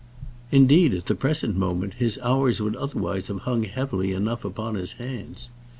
[0.51, 4.93] Indeed, at the present moment, his hours would otherwise have hung heavily enough upon his
[4.93, 5.51] hands.